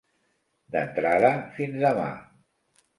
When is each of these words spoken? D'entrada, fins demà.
D'entrada, 0.77 1.31
fins 1.59 1.81
demà. 1.87 2.11